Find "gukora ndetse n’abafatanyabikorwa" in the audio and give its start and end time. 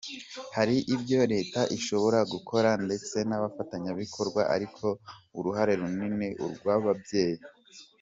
2.33-4.41